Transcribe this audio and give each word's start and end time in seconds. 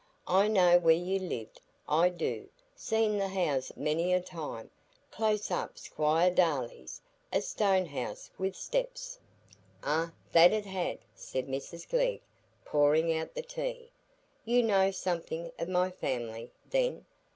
I 0.25 0.47
know 0.47 0.79
where 0.79 0.95
you 0.95 1.19
lived, 1.19 1.61
I 1.87 2.09
do,—seen 2.09 3.19
th' 3.19 3.29
house 3.33 3.71
many 3.75 4.11
a 4.15 4.19
time,—close 4.19 5.51
upon 5.51 5.75
Squire 5.75 6.31
Darleigh's,—a 6.31 7.39
stone 7.43 7.85
house 7.85 8.31
wi' 8.39 8.49
steps——" 8.49 9.19
"Ah, 9.83 10.11
that 10.31 10.53
it 10.53 10.65
had," 10.65 10.97
said 11.13 11.47
Mrs 11.47 11.87
Glegg, 11.87 12.21
pouring 12.65 13.15
out 13.15 13.35
the 13.35 13.43
tea. 13.43 13.91
"You 14.43 14.63
know 14.63 14.89
something 14.89 15.51
o' 15.59 15.65
my 15.67 15.91
family, 15.91 16.51
then? 16.67 17.05